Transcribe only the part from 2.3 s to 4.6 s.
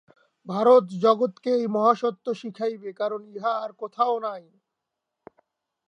শিখাইবে, কারণ ইহা আর কোথাও নাই।